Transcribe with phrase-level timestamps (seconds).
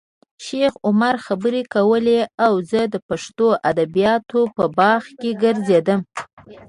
[0.45, 5.99] شیخ عمر خبرې کولې او زه د پښتو ادبیاتو په باغ کې ګرځېدم.